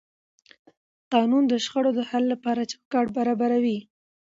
[1.13, 3.79] قانون د شخړو د حل لپاره چوکاټ برابروي.